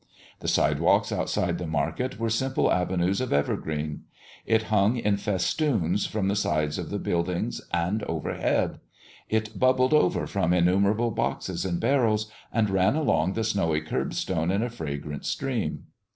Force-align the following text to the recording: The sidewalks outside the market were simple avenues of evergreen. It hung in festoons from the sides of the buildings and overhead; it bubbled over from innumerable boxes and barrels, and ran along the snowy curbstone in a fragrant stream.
The 0.39 0.47
sidewalks 0.47 1.11
outside 1.11 1.59
the 1.59 1.67
market 1.67 2.17
were 2.19 2.31
simple 2.31 2.71
avenues 2.73 3.21
of 3.21 3.31
evergreen. 3.31 4.05
It 4.47 4.63
hung 4.73 4.97
in 4.97 5.17
festoons 5.17 6.07
from 6.07 6.27
the 6.27 6.35
sides 6.35 6.79
of 6.79 6.89
the 6.89 6.97
buildings 6.97 7.61
and 7.71 8.01
overhead; 8.05 8.79
it 9.29 9.59
bubbled 9.59 9.93
over 9.93 10.25
from 10.25 10.53
innumerable 10.53 11.11
boxes 11.11 11.65
and 11.65 11.79
barrels, 11.79 12.31
and 12.51 12.71
ran 12.71 12.95
along 12.95 13.33
the 13.33 13.43
snowy 13.43 13.81
curbstone 13.81 14.49
in 14.49 14.63
a 14.63 14.71
fragrant 14.71 15.23
stream. 15.23 15.83